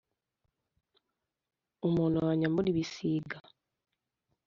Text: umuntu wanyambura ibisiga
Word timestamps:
umuntu 1.87 2.17
wanyambura 2.27 2.67
ibisiga 2.73 3.37